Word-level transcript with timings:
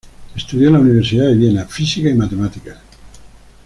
Estudió 0.35 0.69
en 0.69 0.73
la 0.73 0.79
Universidad 0.79 1.27
de 1.27 1.35
Viena 1.35 1.65
física 1.65 2.09
y 2.09 2.15
matemáticas. 2.15 2.79